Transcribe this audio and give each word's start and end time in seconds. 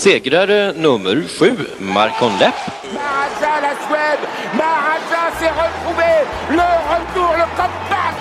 Segrare 0.00 0.72
nummer 0.72 1.28
sju, 1.28 1.50
Marcon 1.78 2.32
Lepp. 2.40 2.54
La 2.96 3.72
Suède. 3.86 4.24
S'est 5.38 5.54
retrouvé. 5.64 6.12
Le 6.50 6.68
retour, 6.92 7.32
le 7.36 7.46
comeback 7.58 8.16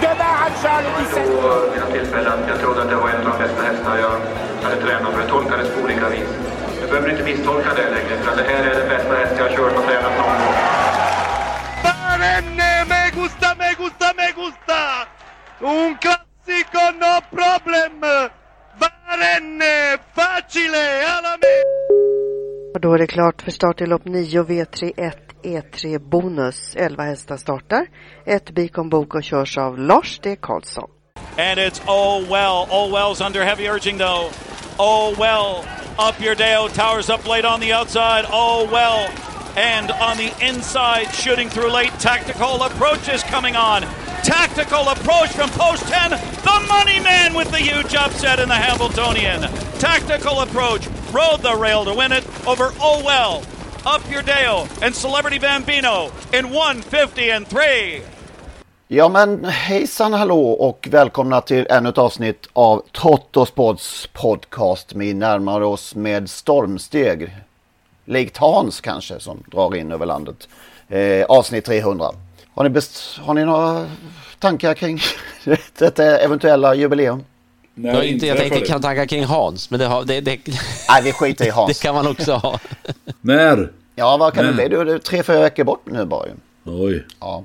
de 0.00 0.10
le 0.84 0.90
17. 1.14 1.92
Tillfällen. 1.92 2.38
Jag 2.48 2.60
trodde 2.60 2.82
att 2.82 2.88
det 2.88 2.96
var 2.96 3.08
en 3.08 3.26
av 3.26 3.38
de 3.38 3.44
bästa 3.44 3.62
hästarna 3.62 3.98
jag 3.98 4.20
hade 4.62 4.76
tränat 4.82 5.12
för 5.12 5.22
det 5.22 5.28
tolkades 5.28 5.68
på 5.74 5.80
olika 5.84 6.08
vis. 6.08 6.28
Du 6.80 6.86
behöver 6.86 7.10
inte 7.10 7.22
misstolka 7.22 7.74
det 7.74 7.90
längre 7.90 8.22
för 8.22 8.36
det 8.36 8.42
här 8.42 8.64
är 8.64 8.74
den 8.80 8.88
bästa 8.88 9.14
häst 9.14 9.34
jag 9.38 9.44
har 9.44 9.56
kört 9.56 9.76
och 9.78 9.84
tränat 9.86 10.12
någon 10.18 10.38
gång. 10.40 10.54
Me 12.88 13.10
gusta, 13.14 13.48
me 13.58 13.74
gusta, 13.78 14.06
me 14.16 14.28
gusta! 14.40 14.80
Un 15.60 15.96
classico, 16.02 16.82
no 17.02 17.14
problem! 17.36 18.30
Barenne, 18.80 19.98
facile, 20.14 20.86
alla 21.16 21.23
då 22.84 22.92
är 22.92 22.98
det 22.98 23.06
klart 23.06 23.42
för 23.42 23.50
start 23.50 23.80
i 23.80 23.86
lopp 23.86 24.04
9 24.04 24.42
V31 24.42 25.12
E3 25.42 25.98
Bonus. 25.98 26.76
11 26.76 27.02
hästar 27.02 27.36
startar. 27.36 27.86
Ett 28.26 28.50
Bikon 28.50 28.88
Boko 28.88 29.22
körs 29.22 29.58
av 29.58 29.78
Lars 29.78 30.20
D. 30.22 30.36
Karlsson. 30.40 30.90
And 31.38 31.58
it's 31.58 31.80
oh 31.86 32.30
well. 32.30 32.68
Oh 32.70 32.92
well's 32.92 33.26
under 33.26 33.44
heavy 33.44 33.68
urging 33.68 33.98
though. 33.98 34.30
Oh 34.78 35.14
well. 35.18 35.64
Up 36.08 36.20
your 36.20 36.34
Deo 36.34 36.68
towers 36.68 37.10
up 37.10 37.28
late 37.28 37.48
on 37.48 37.60
the 37.60 37.72
outside. 37.72 38.24
Oh 38.30 38.68
well. 38.72 39.10
And 39.56 39.90
on 39.90 40.16
the 40.16 40.30
inside, 40.48 41.06
shooting 41.14 41.48
through 41.50 41.72
late. 41.72 41.92
Tactical 41.98 42.62
approach 42.62 43.08
is 43.14 43.22
coming 43.22 43.56
on. 43.56 43.82
Tactical 44.22 44.88
approach 44.88 45.30
from 45.38 45.48
post 45.50 45.88
10. 45.88 46.10
The 46.10 46.58
money 46.68 47.00
man 47.00 47.34
with 47.34 47.50
the 47.50 47.62
huge 47.70 47.94
upset 47.94 48.38
in 48.40 48.48
the 48.48 48.60
Hamiltonian. 48.66 49.40
Tactical 49.78 50.40
approach. 50.40 50.93
Rode 51.14 51.42
the 51.42 51.56
rail 51.62 51.84
to 51.84 51.94
win 51.94 52.12
it 52.12 52.24
over 52.46 52.64
Oh 52.80 53.00
well. 53.04 53.42
Up 53.86 54.02
your 54.12 54.22
Dale 54.22 54.66
and 54.82 54.94
Celebrity 54.94 55.38
Bambino 55.38 56.10
in 56.32 56.50
150 56.50 57.30
and 57.30 57.48
3. 57.48 58.02
Ja 58.88 59.08
men 59.08 59.44
hejsan 59.44 60.12
hallå 60.12 60.50
och 60.50 60.88
välkomna 60.90 61.40
till 61.40 61.66
ännu 61.70 61.88
ett 61.88 61.98
avsnitt 61.98 62.48
av 62.52 62.82
Trottosports 62.92 64.08
podcast. 64.12 64.92
Vi 64.94 65.14
närmar 65.14 65.60
oss 65.60 65.94
med 65.94 66.30
stormsteg. 66.30 67.36
Likt 68.04 68.36
Hans 68.36 68.80
kanske 68.80 69.20
som 69.20 69.44
drar 69.46 69.76
in 69.76 69.92
över 69.92 70.06
landet. 70.06 70.48
Eh, 70.88 71.24
avsnitt 71.24 71.64
300. 71.64 72.10
Har 72.54 72.64
ni, 72.64 72.70
best, 72.70 73.18
har 73.18 73.34
ni 73.34 73.44
några 73.44 73.86
tankar 74.38 74.74
kring 74.74 75.00
detta 75.78 76.18
eventuella 76.18 76.74
jubileum? 76.74 77.24
Jag, 77.74 78.04
inte, 78.06 78.26
jag 78.26 78.36
tänkte 78.38 78.60
kan 78.60 78.82
tankar 78.82 79.06
kring 79.06 79.24
Hans, 79.24 79.70
men 79.70 79.80
det, 79.80 79.86
har, 79.86 80.04
det, 80.04 80.20
det, 80.20 80.38
Nej, 80.88 81.02
vi 81.02 81.12
skiter 81.12 81.46
i 81.46 81.50
Hans. 81.50 81.68
det 81.80 81.82
kan 81.86 81.94
man 81.94 82.06
också 82.06 82.32
ha. 82.32 82.58
När? 83.20 83.72
Ja, 83.94 84.16
vad 84.16 84.34
kan 84.34 84.44
När? 84.44 84.52
det 84.52 84.68
bli? 84.68 84.76
Du, 84.76 84.84
du 84.84 84.92
är 84.94 84.98
tre, 84.98 85.22
fyra 85.22 85.40
veckor 85.40 85.64
bort 85.64 85.82
nu 85.84 86.04
bara 86.04 86.26
ju. 86.26 86.32
Oj. 86.64 87.04
Ja. 87.20 87.42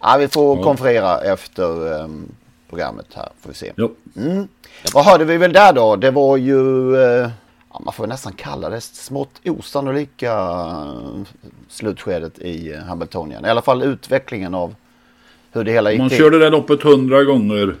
ja, 0.00 0.16
vi 0.18 0.28
får 0.28 0.56
Ja. 0.58 0.62
konferera 0.64 1.20
efter 1.20 2.00
ehm, 2.00 2.28
programmet 2.68 3.06
här, 3.14 3.28
får 3.40 3.48
vi 3.48 3.54
se. 3.54 3.72
Jo. 3.76 3.94
Mm. 4.16 4.48
Vad 4.94 5.04
hörde 5.04 5.24
vi 5.24 5.36
väl 5.36 5.52
där 5.52 5.72
då? 5.72 5.96
Det 5.96 6.10
var 6.10 6.36
ju, 6.36 6.94
eh, 6.96 7.30
ja, 7.72 7.80
man 7.84 7.94
får 7.94 8.06
nästan 8.06 8.32
kalla 8.32 8.68
det 8.70 8.80
smått 8.80 9.40
osannolika 9.44 10.32
eh, 10.32 11.22
slutskedet 11.68 12.38
i 12.38 12.72
eh, 12.72 12.78
Hamiltonien. 12.80 13.44
I 13.44 13.48
alla 13.48 13.62
fall 13.62 13.82
utvecklingen 13.82 14.54
av 14.54 14.74
hur 15.52 15.64
det 15.64 15.72
hela 15.72 15.90
gick 15.90 16.00
man 16.00 16.08
till. 16.08 16.18
körde 16.18 16.38
det 16.38 16.50
loppet 16.50 16.82
hundra 16.82 17.24
gånger 17.24 17.74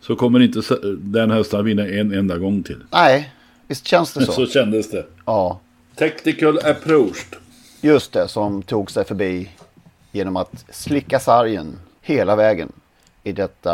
så 0.00 0.16
kommer 0.16 0.40
inte 0.40 0.62
den 0.98 1.30
hästen 1.30 1.64
vinna 1.64 1.86
en 1.86 2.12
enda 2.12 2.38
gång 2.38 2.62
till. 2.62 2.84
Nej, 2.92 3.32
visst 3.66 3.86
känns 3.86 4.12
det 4.14 4.20
så? 4.26 4.32
Så 4.32 4.46
kändes 4.46 4.90
det. 4.90 5.06
Ja, 5.24 5.60
Tactical 5.94 6.58
approach. 6.58 7.16
just 7.80 8.12
det 8.12 8.28
som 8.28 8.62
tog 8.62 8.90
sig 8.90 9.04
förbi 9.04 9.50
genom 10.12 10.36
att 10.36 10.64
slicka 10.70 11.20
sargen 11.20 11.78
hela 12.02 12.36
vägen 12.36 12.72
i 13.24 13.32
detta, 13.32 13.72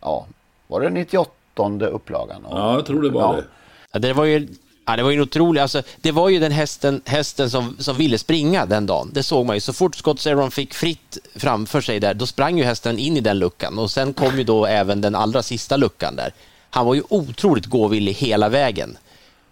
ja, 0.00 0.26
var 0.66 0.80
det 0.80 0.90
98 0.90 1.86
upplagan? 1.86 2.46
Ja, 2.50 2.74
jag 2.74 2.86
tror 2.86 3.02
det 3.02 3.10
var 3.10 3.20
Ja. 3.20 3.32
det. 3.36 3.44
Ja, 3.92 3.98
det 3.98 4.12
var 4.12 4.24
ju 4.24 4.48
Ja, 4.86 4.96
det 4.96 5.02
var 5.02 5.10
ju 5.10 5.16
en 5.16 5.22
otrolig, 5.22 5.60
alltså, 5.60 5.82
det 6.00 6.12
var 6.12 6.28
ju 6.28 6.38
den 6.38 6.52
hästen, 6.52 7.02
hästen 7.04 7.50
som, 7.50 7.76
som 7.78 7.96
ville 7.96 8.18
springa 8.18 8.66
den 8.66 8.86
dagen. 8.86 9.10
Det 9.12 9.22
såg 9.22 9.46
man 9.46 9.56
ju. 9.56 9.60
Så 9.60 9.72
fort 9.72 9.94
Scott 9.94 10.20
Zeron 10.20 10.50
fick 10.50 10.74
fritt 10.74 11.18
framför 11.34 11.80
sig 11.80 12.00
där, 12.00 12.14
då 12.14 12.26
sprang 12.26 12.58
ju 12.58 12.64
hästen 12.64 12.98
in 12.98 13.16
i 13.16 13.20
den 13.20 13.38
luckan 13.38 13.78
och 13.78 13.90
sen 13.90 14.12
kom 14.12 14.38
ju 14.38 14.44
då 14.44 14.66
även 14.66 15.00
den 15.00 15.14
allra 15.14 15.42
sista 15.42 15.76
luckan 15.76 16.16
där. 16.16 16.32
Han 16.70 16.86
var 16.86 16.94
ju 16.94 17.02
otroligt 17.08 17.66
gåvillig 17.66 18.12
hela 18.12 18.48
vägen. 18.48 18.96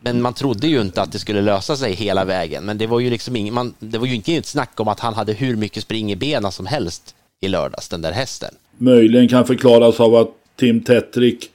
Men 0.00 0.22
man 0.22 0.34
trodde 0.34 0.66
ju 0.66 0.80
inte 0.80 1.02
att 1.02 1.12
det 1.12 1.18
skulle 1.18 1.42
lösa 1.42 1.76
sig 1.76 1.94
hela 1.94 2.24
vägen. 2.24 2.64
Men 2.64 2.78
det 2.78 2.86
var 2.86 3.00
ju 3.00 3.10
liksom 3.10 3.36
ing, 3.36 3.52
man, 3.52 3.74
det 3.78 3.98
var 3.98 4.06
ju 4.06 4.14
inte 4.14 4.34
ett 4.34 4.46
snack 4.46 4.80
om 4.80 4.88
att 4.88 5.00
han 5.00 5.14
hade 5.14 5.32
hur 5.32 5.56
mycket 5.56 5.82
spring 5.82 6.12
i 6.12 6.16
benen 6.16 6.52
som 6.52 6.66
helst 6.66 7.14
i 7.40 7.48
lördags, 7.48 7.88
den 7.88 8.02
där 8.02 8.12
hästen. 8.12 8.54
Möjligen 8.78 9.28
kan 9.28 9.46
förklaras 9.46 10.00
av 10.00 10.14
att 10.14 10.28
Tim 10.56 10.80
Tetrick 10.80 11.50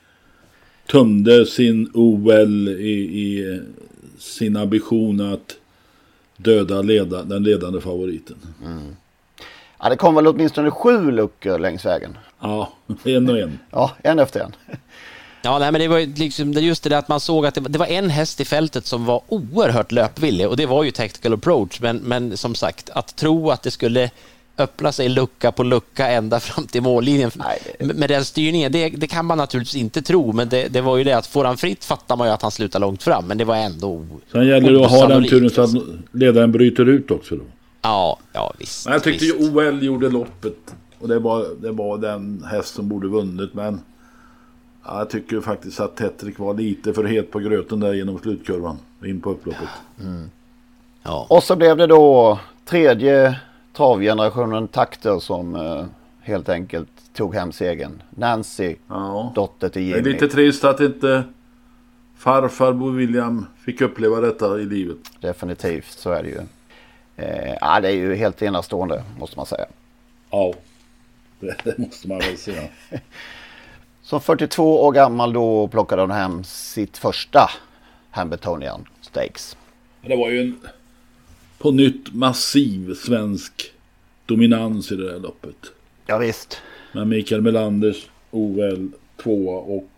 tömde 0.88 1.46
sin 1.46 1.92
OL 1.94 2.68
i, 2.68 2.92
i 2.92 3.62
sin 4.20 4.58
ambition 4.58 5.34
att 5.34 5.56
döda 6.38 6.82
leda, 6.82 7.24
den 7.24 7.44
ledande 7.44 7.82
favoriten. 7.82 8.38
Ja, 9.80 9.90
det 9.90 9.96
kom 9.96 10.16
väl 10.16 10.28
åtminstone 10.28 10.72
sju 10.72 11.12
luckor 11.12 11.60
längs 11.60 11.86
vägen. 11.86 12.18
Ja, 12.40 12.74
en 13.04 13.30
och 13.30 13.40
en. 13.40 13.60
Ja, 13.72 13.92
en 14.04 14.20
efter 14.20 14.40
en. 14.40 14.56
Ja, 15.42 15.60
nej, 15.60 15.72
men 15.72 15.82
det 15.82 15.88
var 15.88 15.98
ju 15.98 16.14
liksom 16.16 16.54
just 16.54 16.84
det 16.84 16.90
där 16.90 16.98
att 16.98 17.08
man 17.08 17.20
såg 17.20 17.46
att 17.46 17.56
det 17.56 17.62
var, 17.62 17.70
det 17.70 17.80
var 17.80 17.86
en 17.86 18.10
häst 18.10 18.42
i 18.42 18.46
fältet 18.46 18.86
som 18.86 19.06
var 19.06 19.22
oerhört 19.28 19.92
löpvillig 19.92 20.48
och 20.48 20.58
det 20.58 20.66
var 20.66 20.84
ju 20.84 20.92
Tactical 20.92 21.34
Approach. 21.34 21.82
Men, 21.82 21.98
men 21.98 22.38
som 22.38 22.56
sagt, 22.56 22.90
att 22.90 23.16
tro 23.16 23.52
att 23.52 23.64
det 23.64 23.72
skulle 23.72 24.10
öppna 24.58 24.92
sig 24.92 25.10
lucka 25.10 25.52
på 25.52 25.64
lucka 25.64 26.08
ända 26.08 26.40
fram 26.40 26.68
till 26.68 26.82
mållinjen 26.82 27.32
Nej, 27.36 27.60
det- 27.80 27.94
med 27.94 28.10
den 28.10 28.26
styrningen, 28.26 28.72
det, 28.72 28.90
det 28.90 29.08
kan 29.08 29.26
man 29.26 29.38
naturligtvis 29.38 29.82
inte 29.82 30.02
tro. 30.02 30.34
Men 30.34 30.50
det, 30.50 30.68
det 30.68 30.82
var 30.82 30.98
ju 30.98 31.04
det 31.04 31.14
att 31.14 31.28
får 31.28 31.46
han 31.46 31.58
fritt 31.58 31.86
fattar 31.86 32.16
man 32.18 32.28
ju 32.28 32.34
att 32.34 32.42
han 32.42 32.52
slutar 32.52 32.80
långt 32.80 33.04
fram. 33.04 33.28
Men 33.28 33.38
det 33.38 33.46
var 33.46 33.56
ändå 33.56 34.06
Sen 34.32 34.48
gäller 34.48 34.72
det 34.72 34.86
att 34.86 34.92
ha 34.92 35.08
den 35.08 35.28
turen 35.28 35.50
så 35.50 35.62
att 35.62 35.70
ledaren 36.12 36.52
bryter 36.52 36.86
ut 36.90 37.12
också 37.12 37.36
då. 37.36 37.44
Ja, 37.82 38.18
ja 38.34 38.54
visst. 38.60 38.86
Men 38.86 38.94
jag 38.94 39.04
tyckte 39.04 39.26
visst. 39.26 39.40
ju 39.40 39.50
OL 39.50 39.84
gjorde 39.84 40.10
loppet. 40.10 40.76
Och 41.00 41.08
det 41.08 41.20
var, 41.20 41.48
det 41.62 41.72
var 41.72 41.98
den 41.98 42.44
häst 42.52 42.76
som 42.76 42.90
borde 42.90 43.08
vunnit. 43.08 43.54
Men 43.54 43.82
ja, 44.86 44.98
jag 44.98 45.10
tycker 45.10 45.42
faktiskt 45.42 45.80
att 45.80 45.96
Tetrick 45.98 46.40
var 46.40 46.54
lite 46.54 46.94
för 46.94 47.04
het 47.04 47.32
på 47.32 47.40
gröten 47.40 47.80
där 47.80 47.94
genom 47.94 48.20
slutkurvan. 48.20 48.78
In 49.06 49.22
på 49.22 49.32
upploppet. 49.32 49.70
Ja. 51.04 51.26
Och 51.30 51.44
så 51.44 51.56
blev 51.56 51.78
det 51.78 51.88
då 51.88 52.40
tredje 52.66 53.40
travgenerationen 53.76 54.68
takter 54.68 55.20
som 55.20 55.56
eh, 55.56 55.86
helt 56.22 56.50
enkelt 56.50 56.90
tog 57.14 57.36
hem 57.36 57.52
segern. 57.52 58.02
Nancy, 58.10 58.76
Ja. 58.88 59.32
dotter 59.36 59.70
till 59.70 59.82
Det 59.86 59.92
är 59.94 59.98
Jimmy. 59.98 60.12
lite 60.14 60.28
trist 60.28 60.64
att 60.64 60.80
inte 60.80 61.24
farfar 62.18 62.74
Bo 62.74 62.90
William 62.90 63.46
fick 63.66 63.82
uppleva 63.82 64.22
detta 64.22 64.60
i 64.60 64.66
livet. 64.66 64.98
Definitivt, 65.20 65.92
så 65.92 66.12
är 66.12 66.24
det 66.24 66.30
ju. 66.30 66.40
Eh, 67.18 67.54
ja, 67.62 67.80
det 67.80 67.88
är 67.88 67.92
ju 67.96 68.16
helt 68.16 68.42
enastående 68.42 69.04
måste 69.20 69.38
man 69.38 69.46
säga. 69.46 69.66
Ja, 70.30 70.54
det, 71.40 71.56
det 71.64 71.78
måste 71.78 72.08
man 72.08 72.18
väl 72.20 72.38
säga. 72.38 72.62
Som 74.02 74.22
42 74.22 74.84
år 74.84 74.92
gammal 74.92 75.34
då 75.34 75.68
plockade 75.68 76.02
hon 76.02 76.12
hem 76.12 76.44
sitt 76.44 76.98
första 76.98 77.50
Hamiltonian 78.12 78.86
Stakes. 79.02 79.58
Det 80.02 80.16
var 80.16 80.30
ju 80.30 80.40
en 80.42 80.60
på 81.66 81.72
nytt 81.72 82.14
massiv 82.14 82.94
svensk 82.94 83.72
dominans 84.26 84.92
i 84.92 84.96
det 84.96 85.12
här 85.12 85.20
loppet. 85.20 85.56
Ja, 86.06 86.18
visst. 86.18 86.62
Med 86.92 87.08
Mikael 87.08 87.42
Melanders 87.42 88.08
OL 88.32 88.92
2 89.24 89.48
och 89.50 89.90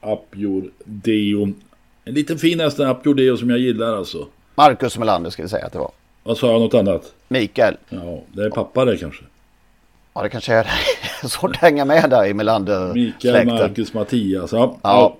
Apjor 0.00 0.70
Deo. 0.84 1.52
En 2.04 2.14
liten 2.14 2.38
fin 2.38 2.60
häst 2.60 2.80
Apjor 2.80 3.14
Deo 3.14 3.36
som 3.36 3.50
jag 3.50 3.58
gillar 3.58 3.96
alltså. 3.96 4.26
Marcus 4.54 4.98
Melander 4.98 5.30
ska 5.30 5.42
vi 5.42 5.48
säga 5.48 5.66
att 5.66 5.72
det 5.72 5.78
var. 5.78 5.90
Vad 6.22 6.38
sa 6.38 6.52
jag 6.52 6.60
något 6.60 6.74
annat? 6.74 7.14
Mikael. 7.28 7.76
Ja, 7.88 8.22
det 8.32 8.44
är 8.44 8.50
pappa 8.50 8.84
det 8.84 8.96
kanske. 8.96 9.24
Ja, 10.14 10.22
det 10.22 10.28
kanske 10.28 10.54
är 10.54 10.64
det. 11.22 11.28
Svårt 11.28 11.50
att 11.50 11.56
hänga 11.56 11.84
med 11.84 12.10
där 12.10 12.26
i 12.26 12.34
Melander 12.34 12.94
Mikael, 12.94 13.46
Marcus, 13.46 13.94
Mattias. 13.94 14.52
Ja, 14.52 14.58
Ja. 14.58 14.78
ja. 14.82 15.16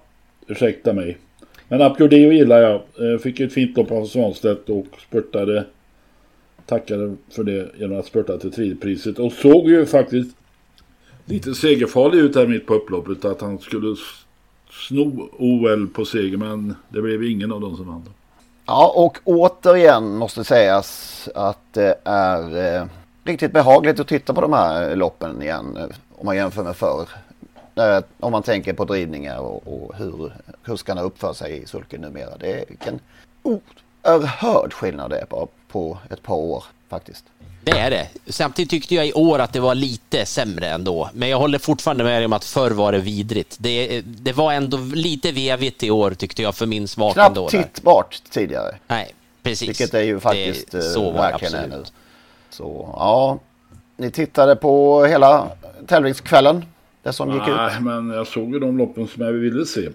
ursäkta 0.46 0.92
mig. 0.92 1.18
Men 1.68 1.82
Apgordeo 1.82 2.32
gillar 2.32 2.60
jag. 2.60 2.74
Eh, 2.74 3.18
fick 3.18 3.40
ett 3.40 3.52
fint 3.52 3.76
lopp 3.76 3.90
av 3.90 4.06
Svanstedt 4.06 4.70
och 4.70 4.86
spurtade. 5.08 5.64
Tackade 6.66 7.16
för 7.30 7.44
det 7.44 7.68
genom 7.78 7.98
att 7.98 8.06
spurta 8.06 8.38
till 8.38 8.52
tredjepriset. 8.52 9.18
Och 9.18 9.32
såg 9.32 9.68
ju 9.68 9.86
faktiskt 9.86 10.36
lite 11.24 11.54
segerfarlig 11.54 12.18
ut 12.18 12.36
här 12.36 12.46
mitt 12.46 12.66
på 12.66 12.74
upploppet. 12.74 13.24
Att 13.24 13.40
han 13.40 13.58
skulle 13.58 13.96
sno 14.70 15.28
OL 15.38 15.88
på 15.88 16.04
seger. 16.04 16.36
Men 16.36 16.74
det 16.88 17.02
blev 17.02 17.24
ingen 17.24 17.52
av 17.52 17.60
dem 17.60 17.76
som 17.76 17.86
vann. 17.86 18.02
Ja, 18.66 18.92
och 18.96 19.18
återigen 19.24 20.16
måste 20.16 20.44
sägas 20.44 21.28
att 21.34 21.72
det 21.72 21.94
är 22.04 22.76
eh, 22.76 22.86
riktigt 23.24 23.52
behagligt 23.52 24.00
att 24.00 24.08
titta 24.08 24.34
på 24.34 24.40
de 24.40 24.52
här 24.52 24.96
loppen 24.96 25.42
igen. 25.42 25.76
Eh, 25.76 25.86
om 26.14 26.26
man 26.26 26.36
jämför 26.36 26.64
med 26.64 26.76
förr. 26.76 27.08
Eh, 27.78 28.00
om 28.20 28.32
man 28.32 28.42
tänker 28.42 28.72
på 28.72 28.84
drivningar 28.84 29.38
och, 29.38 29.62
och 29.66 29.96
hur 29.96 30.32
kuskarna 30.64 31.02
uppför 31.02 31.32
sig 31.32 31.62
i 31.62 31.66
sulken 31.66 32.00
numera. 32.00 32.36
Det 32.36 32.52
är 32.60 32.64
vilken 32.68 33.00
oerhörd 33.42 34.72
skillnad 34.72 35.10
det 35.10 35.18
är 35.18 35.24
på, 35.26 35.48
på 35.68 35.98
ett 36.10 36.22
par 36.22 36.34
år 36.34 36.64
faktiskt. 36.90 37.24
Det 37.64 37.70
är 37.78 37.90
det. 37.90 38.08
Samtidigt 38.26 38.70
tyckte 38.70 38.94
jag 38.94 39.06
i 39.06 39.12
år 39.12 39.38
att 39.38 39.52
det 39.52 39.60
var 39.60 39.74
lite 39.74 40.26
sämre 40.26 40.66
ändå. 40.68 41.10
Men 41.12 41.28
jag 41.28 41.38
håller 41.38 41.58
fortfarande 41.58 42.04
med 42.04 42.24
om 42.24 42.32
att 42.32 42.44
förr 42.44 42.70
var 42.70 42.92
det 42.92 42.98
vidrigt. 42.98 43.56
Det, 43.60 44.00
det 44.00 44.32
var 44.32 44.52
ändå 44.52 44.76
lite 44.78 45.32
vevigt 45.32 45.82
i 45.82 45.90
år 45.90 46.10
tyckte 46.10 46.42
jag 46.42 46.54
för 46.54 46.66
min 46.66 46.88
smak 46.88 47.16
ändå. 47.16 47.48
Knappt 47.48 47.72
tittbart 47.74 48.22
tidigare. 48.30 48.76
Nej, 48.86 49.14
precis. 49.42 49.68
Vilket 49.68 49.94
är 49.94 50.02
ju 50.02 50.20
faktiskt 50.20 50.70
Det- 50.70 50.78
eh, 50.78 50.84
så 50.84 51.10
var 51.10 51.12
verkligen 51.12 51.54
absolut. 51.54 51.78
nu. 51.78 51.84
Så 52.50 52.88
ja, 52.96 53.38
ni 53.96 54.10
tittade 54.10 54.56
på 54.56 55.04
hela 55.04 55.48
tävlingskvällen. 55.86 56.64
Det 57.02 57.12
som 57.12 57.28
gick 57.32 57.42
ut. 57.48 57.54
Nej, 57.56 57.80
men 57.80 58.08
jag 58.10 58.26
såg 58.26 58.52
ju 58.52 58.58
de 58.58 58.78
loppen 58.78 59.08
som 59.08 59.24
jag 59.24 59.32
ville 59.32 59.66
se. 59.66 59.88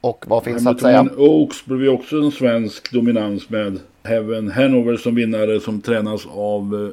Och 0.00 0.24
vad 0.28 0.44
finns 0.44 0.66
att 0.66 0.80
säga? 0.80 1.08
Oaks 1.16 1.64
blev 1.64 1.82
ju 1.82 1.88
också 1.88 2.16
en 2.16 2.32
svensk 2.32 2.92
dominans 2.92 3.50
med 3.50 3.78
Heaven 4.02 4.50
Hanover 4.50 4.96
som 4.96 5.14
vinnare 5.14 5.60
som 5.60 5.80
tränas 5.80 6.26
av 6.26 6.92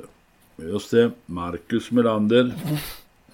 eh, 0.62 0.66
just 0.70 0.92
det, 0.92 1.12
Marcus 1.26 1.92
Melander. 1.92 2.52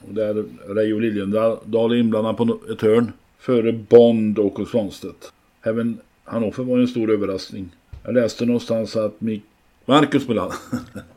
Och 0.07 0.13
där 0.13 0.43
Reijo 0.75 0.99
Liljendal 0.99 1.91
är 1.91 1.95
inblandad 1.95 2.37
på 2.37 2.57
ett 2.71 2.81
hörn. 2.81 3.11
Före 3.39 3.71
Bond 3.73 4.39
och 4.39 4.67
Svanstedt. 4.67 5.31
Heaven 5.61 5.97
Hanover 6.23 6.63
var 6.63 6.77
en 6.77 6.87
stor 6.87 7.11
överraskning. 7.11 7.69
Jag 8.03 8.13
läste 8.13 8.45
någonstans 8.45 8.95
att 8.95 9.19
Mik- 9.19 9.41
Marcus 9.85 10.27
Melander 10.27 10.57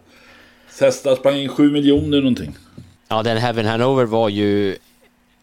Sesta 0.70 1.16
sprang 1.16 1.36
in 1.36 1.48
7 1.48 1.70
miljoner 1.70 2.18
någonting. 2.18 2.56
Ja, 3.08 3.22
den 3.22 3.36
Heaven 3.36 3.66
Hanover 3.66 4.04
var 4.04 4.28
ju 4.28 4.76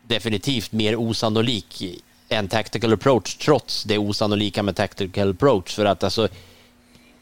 definitivt 0.08 0.72
mer 0.72 0.96
osannolik 0.96 2.02
än 2.30 2.48
Tactical 2.48 2.94
Approach 2.94 3.36
trots 3.36 3.84
det 3.84 3.98
osannolika 3.98 4.64
med 4.64 4.76
Tactical 4.76 5.32
Approach. 5.32 5.76
För 5.76 5.86
att 5.86 6.04
alltså, 6.04 6.28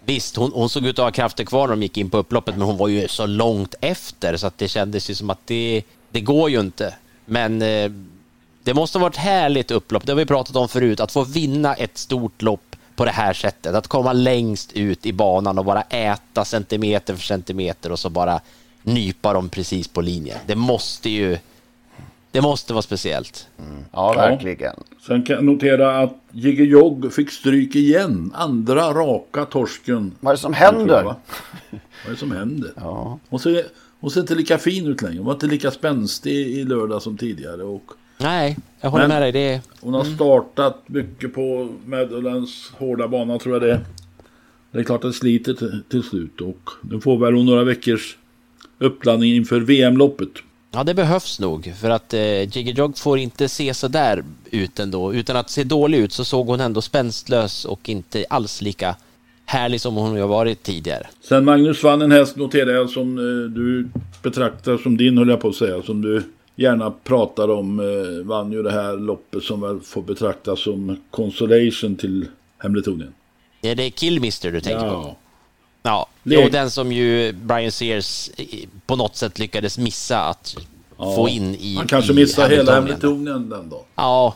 visst, 0.05 0.35
hon, 0.35 0.51
hon 0.53 0.69
såg 0.69 0.85
ut 0.85 0.99
att 0.99 1.05
ha 1.05 1.11
krafter 1.11 1.43
kvar 1.43 1.67
när 1.67 1.75
de 1.75 1.83
gick 1.83 1.97
in 1.97 2.09
på 2.09 2.17
upploppet, 2.17 2.57
men 2.57 2.67
hon 2.67 2.77
var 2.77 2.87
ju 2.87 3.07
så 3.07 3.25
långt 3.25 3.75
efter 3.81 4.37
så 4.37 4.47
att 4.47 4.57
det 4.57 4.67
kändes 4.67 5.09
ju 5.09 5.15
som 5.15 5.29
att 5.29 5.47
det, 5.47 5.83
det 6.11 6.21
går 6.21 6.49
ju 6.49 6.59
inte. 6.59 6.95
Men 7.25 7.61
eh, 7.61 7.91
det 8.63 8.73
måste 8.73 8.97
ha 8.97 9.03
varit 9.03 9.17
härligt 9.17 9.71
upplopp, 9.71 10.05
det 10.05 10.11
har 10.11 10.17
vi 10.17 10.25
pratat 10.25 10.55
om 10.55 10.69
förut, 10.69 10.99
att 10.99 11.11
få 11.11 11.23
vinna 11.23 11.73
ett 11.73 11.97
stort 11.97 12.41
lopp 12.41 12.75
på 12.95 13.05
det 13.05 13.11
här 13.11 13.33
sättet. 13.33 13.75
Att 13.75 13.87
komma 13.87 14.13
längst 14.13 14.71
ut 14.73 15.05
i 15.05 15.13
banan 15.13 15.59
och 15.59 15.65
bara 15.65 15.81
äta 15.81 16.45
centimeter 16.45 17.15
för 17.15 17.23
centimeter 17.23 17.91
och 17.91 17.99
så 17.99 18.09
bara 18.09 18.41
nypa 18.83 19.33
dem 19.33 19.49
precis 19.49 19.87
på 19.87 20.01
linjen. 20.01 20.37
Det 20.47 20.55
måste 20.55 21.09
ju... 21.09 21.37
Det 22.31 22.41
måste 22.41 22.73
vara 22.73 22.81
speciellt. 22.81 23.47
Ja, 23.91 24.13
verkligen. 24.13 24.75
Sen 25.07 25.23
kan 25.23 25.35
jag 25.35 25.43
notera 25.45 25.97
att 25.99 26.15
Jigge 26.31 26.63
Jogg 26.63 27.13
fick 27.13 27.31
stryk 27.31 27.75
igen. 27.75 28.31
Andra 28.35 28.93
raka 28.93 29.45
torsken. 29.45 30.11
Vad 30.19 30.31
är 30.31 30.35
det 30.35 30.41
som 30.41 30.53
händer? 30.53 31.03
Va? 31.03 31.15
Vad 31.71 31.79
är 32.05 32.09
det 32.11 32.15
som 32.17 32.31
händer? 32.31 32.71
Ja. 32.75 33.19
Hon, 33.29 33.39
ser, 33.39 33.63
hon 33.99 34.11
ser 34.11 34.21
inte 34.21 34.35
lika 34.35 34.57
fin 34.57 34.87
ut 34.87 35.01
längre. 35.01 35.17
Hon 35.17 35.25
var 35.25 35.33
inte 35.33 35.47
lika 35.47 35.71
spänstig 35.71 36.31
i 36.47 36.63
lördag 36.63 37.01
som 37.01 37.17
tidigare. 37.17 37.63
Och, 37.63 37.83
Nej, 38.17 38.57
jag 38.81 38.89
håller 38.89 39.07
Men- 39.07 39.19
med 39.19 39.21
dig. 39.21 39.31
Det 39.31 39.61
hon 39.81 39.93
har 39.93 40.03
startat 40.03 40.83
mycket 40.85 41.33
på 41.33 41.69
Meadowlands 41.85 42.71
hårda 42.77 43.07
bana 43.07 43.39
tror 43.39 43.55
jag 43.55 43.61
det 43.61 43.71
är. 43.71 43.79
Det 44.71 44.79
är 44.79 44.83
klart 44.83 45.03
att 45.03 45.11
det 45.11 45.17
sliter 45.17 45.53
till, 45.53 45.83
till 45.89 46.03
slut. 46.03 46.41
Och 46.41 46.69
nu 46.81 47.01
får 47.01 47.17
väl 47.17 47.33
hon 47.33 47.45
några 47.45 47.63
veckors 47.63 48.17
uppladdning 48.79 49.35
inför 49.35 49.59
VM-loppet. 49.59 50.29
Ja, 50.71 50.83
det 50.83 50.93
behövs 50.93 51.39
nog 51.39 51.73
för 51.81 51.89
att 51.89 52.13
eh, 52.13 52.21
Jiggy 52.21 52.71
Jog 52.71 52.97
får 52.97 53.17
inte 53.17 53.49
se 53.49 53.73
så 53.73 53.87
där 53.87 54.23
ut 54.51 54.79
ändå. 54.79 55.13
Utan 55.13 55.35
att 55.35 55.49
se 55.49 55.63
dålig 55.63 55.97
ut 55.97 56.13
så 56.13 56.25
såg 56.25 56.47
hon 56.47 56.59
ändå 56.59 56.81
spänstlös 56.81 57.65
och 57.65 57.89
inte 57.89 58.25
alls 58.29 58.61
lika 58.61 58.95
härlig 59.45 59.81
som 59.81 59.95
hon 59.95 60.19
har 60.19 60.27
varit 60.27 60.63
tidigare. 60.63 61.07
Sen 61.21 61.45
Magnus 61.45 61.83
vann 61.83 62.01
en 62.01 62.11
häst 62.11 62.35
noterar 62.35 62.71
jag 62.71 62.89
som 62.89 63.17
eh, 63.17 63.51
du 63.55 63.87
betraktar 64.23 64.77
som 64.77 64.97
din 64.97 65.17
höll 65.17 65.29
jag 65.29 65.41
på 65.41 65.47
att 65.47 65.55
säga. 65.55 65.81
Som 65.81 66.01
du 66.01 66.23
gärna 66.55 66.91
pratar 66.91 67.49
om. 67.49 67.79
Eh, 67.79 68.25
vann 68.25 68.51
ju 68.51 68.63
det 68.63 68.71
här 68.71 68.97
loppet 68.97 69.43
som 69.43 69.61
väl 69.61 69.79
får 69.79 70.01
betraktas 70.01 70.59
som 70.59 70.97
consolation 71.11 71.95
till 71.95 72.25
Hemletonen. 72.57 73.13
Är 73.61 73.75
det 73.75 73.89
Killmister 73.89 74.51
du 74.51 74.61
tänker 74.61 74.89
på? 74.89 75.15
Ja. 75.83 76.07
Lek- 76.23 76.41
jo, 76.43 76.49
den 76.49 76.71
som 76.71 76.91
ju 76.91 77.33
Brian 77.33 77.71
Sears 77.71 78.29
på 78.85 78.95
något 78.95 79.15
sätt 79.15 79.39
lyckades 79.39 79.77
missa 79.77 80.19
att 80.23 80.55
Ja. 80.97 81.15
få 81.15 81.29
in 81.29 81.55
i 81.55 81.75
Han 81.75 81.87
kanske 81.87 82.11
i 82.11 82.15
missade 82.15 82.55
hela 82.55 82.73
Hamiltonien. 82.75 83.27
Hemletonen 83.27 83.49
den 83.49 83.69
dagen. 83.69 83.83
Ja, 83.95 84.35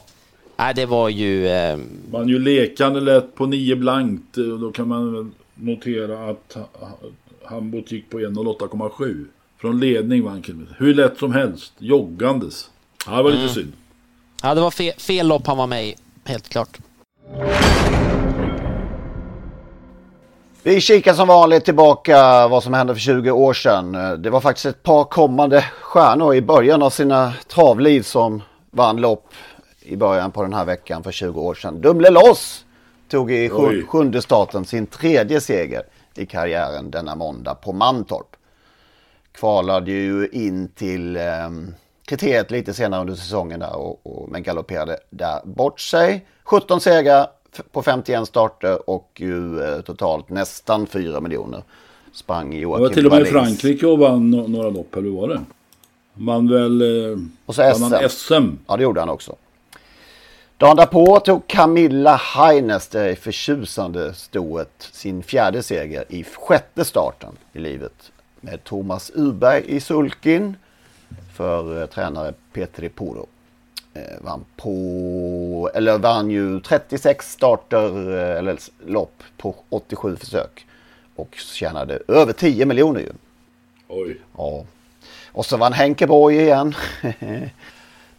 nej, 0.57 0.73
det 0.73 0.85
var 0.85 1.09
ju... 1.09 1.47
Eh, 1.47 1.77
Man 2.11 2.27
ju 2.29 2.39
lekande 2.39 2.99
lätt 2.99 3.35
på 3.35 3.45
9 3.45 3.75
blankt. 3.75 4.37
eh, 4.37 4.43
Och 4.43 4.59
då 4.59 4.71
kan 4.71 4.87
man 4.87 5.33
notera 5.55 6.29
att 6.29 6.53
ha- 6.53 6.97
Hambot 7.45 7.91
gick 7.91 8.09
på 8.09 8.19
1.08,7. 8.19 9.25
Från 9.61 9.79
ledning 9.79 10.23
vann 10.23 10.43
Kilometer. 10.43 10.75
Hur 10.79 10.93
lätt 10.93 11.17
som 11.17 11.31
helst. 11.31 11.73
Joggandes. 11.79 12.69
Ja, 13.05 13.17
det 13.17 13.23
var 13.23 13.29
lite 13.29 13.41
Mm. 13.43 13.53
synd. 13.53 13.73
ja, 14.43 14.55
det 14.55 14.61
var 14.61 14.71
fe, 14.71 14.93
fel 14.97 15.27
lopp 15.27 15.47
han 15.47 15.57
var 15.57 15.67
med 15.67 15.87
i, 15.87 15.95
helt 16.25 16.49
klart. 16.49 16.77
Vi 20.67 20.81
kikar 20.81 21.13
som 21.13 21.27
vanligt 21.27 21.65
tillbaka 21.65 22.47
vad 22.47 22.63
som 22.63 22.73
hände 22.73 22.93
för 22.93 22.99
20 22.99 23.31
år 23.31 23.53
sedan. 23.53 23.91
Det 24.21 24.29
var 24.29 24.41
faktiskt 24.41 24.65
ett 24.65 24.83
par 24.83 25.03
kommande 25.03 25.65
stjärnor 25.81 26.35
i 26.35 26.41
början 26.41 26.81
av 26.81 26.89
sina 26.89 27.33
travliv 27.47 28.01
som 28.01 28.41
vann 28.71 29.01
lopp 29.01 29.33
i 29.81 29.95
början 29.95 30.31
på 30.31 30.41
den 30.41 30.53
här 30.53 30.65
veckan 30.65 31.03
för 31.03 31.11
20 31.11 31.41
år 31.41 31.53
sedan. 31.53 31.81
Dumle 31.81 32.09
Loss 32.09 32.65
tog 33.09 33.31
i 33.31 33.49
sju, 33.49 33.85
sjunde 33.87 34.21
starten 34.21 34.65
sin 34.65 34.87
tredje 34.87 35.41
seger 35.41 35.83
i 36.15 36.25
karriären 36.25 36.91
denna 36.91 37.15
måndag 37.15 37.55
på 37.55 37.73
Mantorp. 37.73 38.35
Kvalade 39.31 39.91
ju 39.91 40.27
in 40.31 40.67
till 40.67 41.15
eh, 41.15 41.23
kriteriet 42.05 42.51
lite 42.51 42.73
senare 42.73 43.01
under 43.01 43.15
säsongen 43.15 43.59
där 43.59 43.75
och, 43.75 43.99
och, 44.03 44.29
men 44.29 44.43
galopperade 44.43 44.97
där 45.09 45.41
bort 45.45 45.79
sig. 45.79 46.25
17 46.43 46.81
segrar 46.81 47.27
på 47.71 47.83
51 47.83 48.27
starter 48.27 48.89
och 48.89 49.11
ju 49.15 49.61
eh, 49.63 49.81
totalt 49.81 50.29
nästan 50.29 50.87
4 50.87 51.21
miljoner. 51.21 51.63
Sprang 52.13 52.53
Joakim 52.53 52.83
var 52.83 52.89
till 52.89 53.05
och 53.05 53.11
med 53.11 53.27
i 53.27 53.31
Wallins. 53.31 53.61
Frankrike 53.61 53.87
och 53.87 53.99
vann 53.99 54.31
några 54.31 54.69
lopp, 54.69 54.95
eller 54.95 55.09
var 55.09 55.27
det? 55.27 55.41
Man 56.13 56.47
väl... 56.47 56.81
Eh, 56.81 57.17
Och 57.45 57.55
så 57.55 57.61
vann 57.61 57.91
han 57.93 58.09
SM. 58.09 58.33
SM. 58.33 58.49
Ja, 58.67 58.77
det 58.77 58.83
gjorde 58.83 58.99
han 58.99 59.09
också. 59.09 59.35
Dagen 60.57 60.75
därpå 60.75 61.19
tog 61.19 61.47
Camilla 61.47 62.15
Heines 62.15 62.87
det 62.87 63.15
förtjusande 63.15 64.13
stoet 64.13 64.89
sin 64.91 65.23
fjärde 65.23 65.63
seger 65.63 66.05
i 66.09 66.23
sjätte 66.23 66.85
starten 66.85 67.29
i 67.53 67.59
livet. 67.59 68.11
Med 68.41 68.63
Thomas 68.63 69.11
Uberg 69.15 69.63
i 69.67 69.79
sulkin 69.79 70.55
för 71.35 71.81
eh, 71.81 71.87
tränare 71.87 72.33
Petri 72.53 72.89
Puro. 72.89 73.27
Eh, 73.97 74.17
vann 74.21 74.45
på, 74.57 75.69
eller 75.73 75.97
vann 75.97 76.31
ju 76.31 76.59
36 76.59 77.31
starter 77.31 78.17
eh, 78.17 78.37
eller 78.37 78.57
lopp 78.85 79.23
på 79.37 79.55
87 79.69 80.15
försök. 80.15 80.65
Och 81.15 81.35
tjänade 81.35 81.99
över 82.07 82.33
10 82.33 82.65
miljoner 82.65 82.99
ju. 82.99 83.11
Oj. 83.87 84.17
Ja. 84.37 84.65
Och 85.31 85.45
så 85.45 85.57
vann 85.57 85.73
Henke 85.73 86.07
Borg 86.07 86.41
igen. 86.41 86.75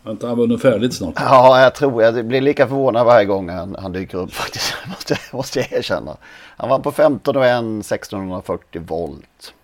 Har 0.03 0.13
inte 0.13 0.27
han 0.27 0.37
vunnit 0.37 0.63
färdigt 0.63 0.95
snart? 0.95 1.15
Ja, 1.17 1.63
jag 1.63 1.75
tror 1.75 2.03
jag 2.03 2.27
blir 2.27 2.41
lika 2.41 2.69
förvånad 2.69 3.07
varje 3.07 3.25
gång 3.25 3.49
han, 3.49 3.77
han 3.79 3.93
dyker 3.93 4.19
upp 4.19 4.33
faktiskt. 4.35 4.75
Måste, 4.89 5.19
måste 5.33 5.59
jag 5.59 5.73
erkänna. 5.73 6.17
Han 6.57 6.69
vann 6.69 6.83
på 6.83 6.93
15 6.93 7.37
och 7.37 7.47
1, 7.47 7.53
1640 7.53 8.83
volt. 8.87 9.55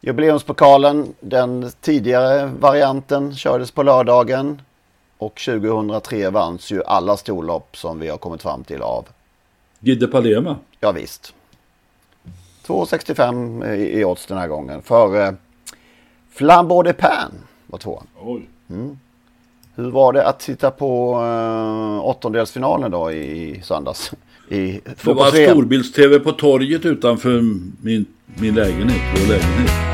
Jubileumspokalen, 0.00 1.14
den 1.20 1.70
tidigare 1.80 2.46
varianten, 2.46 3.34
kördes 3.34 3.70
på 3.70 3.82
lördagen. 3.82 4.60
Och 5.24 5.40
2003 5.40 6.30
vanns 6.30 6.72
ju 6.72 6.82
alla 6.84 7.16
storlopp 7.16 7.76
som 7.76 7.98
vi 7.98 8.08
har 8.08 8.18
kommit 8.18 8.42
fram 8.42 8.64
till 8.64 8.82
av. 8.82 9.08
Gidde 9.80 10.06
Palema? 10.06 10.56
Ja, 10.80 10.92
visst. 10.92 11.34
2,65 12.66 13.74
i, 13.74 14.04
odds 14.04 14.26
den 14.26 14.38
här 14.38 14.48
gången. 14.48 14.82
För 14.82 15.26
eh, 15.26 15.32
Flambeau 16.30 16.82
de 16.82 16.92
Pan 16.92 17.32
var 17.66 17.78
tvåan. 17.78 18.06
Oj. 18.20 18.48
Mm. 18.70 18.98
Hur 19.74 19.90
var 19.90 20.12
det 20.12 20.26
att 20.26 20.40
titta 20.40 20.70
på 20.70 21.20
uh, 21.20 22.04
åttondelsfinalen 22.04 22.90
då 22.90 23.12
i, 23.12 23.48
i 23.48 23.62
söndags? 23.62 24.12
I 24.48 24.80
det 25.04 25.12
var 25.12 25.26
storbilds-tv 25.26 26.18
på 26.18 26.32
torget 26.32 26.84
utanför 26.84 27.42
min, 27.82 28.06
min 28.24 28.54
lägenhet, 28.54 29.02
vår 29.14 29.28
lägenhet. 29.28 29.93